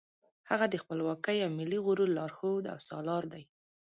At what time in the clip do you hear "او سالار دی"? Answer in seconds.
2.73-3.43